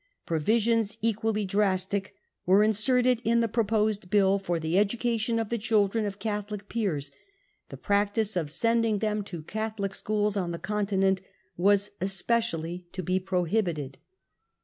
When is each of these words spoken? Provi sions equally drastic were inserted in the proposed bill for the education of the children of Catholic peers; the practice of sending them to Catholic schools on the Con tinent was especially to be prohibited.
Provi 0.25 0.57
sions 0.57 0.97
equally 1.03 1.45
drastic 1.45 2.15
were 2.47 2.63
inserted 2.63 3.21
in 3.23 3.39
the 3.39 3.47
proposed 3.47 4.09
bill 4.09 4.39
for 4.39 4.59
the 4.59 4.75
education 4.79 5.37
of 5.37 5.49
the 5.49 5.59
children 5.59 6.07
of 6.07 6.17
Catholic 6.17 6.67
peers; 6.69 7.11
the 7.69 7.77
practice 7.77 8.35
of 8.35 8.49
sending 8.49 8.97
them 8.97 9.23
to 9.25 9.43
Catholic 9.43 9.93
schools 9.93 10.35
on 10.35 10.49
the 10.49 10.57
Con 10.57 10.87
tinent 10.87 11.19
was 11.55 11.91
especially 12.01 12.87
to 12.93 13.03
be 13.03 13.19
prohibited. 13.19 13.99